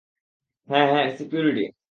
[0.69, 1.65] হ্যাঁ, হ্যাঁ, সিকিউরিটি।